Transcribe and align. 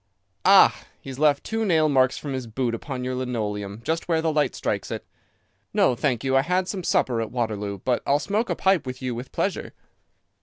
"Ah! 0.45 0.83
He 0.99 1.11
has 1.11 1.19
left 1.19 1.43
two 1.43 1.63
nail 1.63 1.87
marks 1.87 2.17
from 2.17 2.33
his 2.33 2.47
boot 2.47 2.73
upon 2.73 3.03
your 3.03 3.13
linoleum 3.13 3.81
just 3.83 4.07
where 4.07 4.19
the 4.19 4.33
light 4.33 4.55
strikes 4.55 4.89
it. 4.89 5.05
No, 5.75 5.93
thank 5.93 6.23
you, 6.23 6.35
I 6.35 6.41
had 6.41 6.67
some 6.67 6.83
supper 6.83 7.21
at 7.21 7.31
Waterloo, 7.31 7.77
but 7.85 8.01
I'll 8.07 8.17
smoke 8.17 8.49
a 8.49 8.55
pipe 8.55 8.87
with 8.87 9.03
you 9.03 9.13
with 9.13 9.31
pleasure." 9.31 9.73